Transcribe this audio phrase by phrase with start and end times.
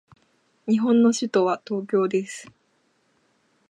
[0.67, 2.49] 日本の首都は東京です。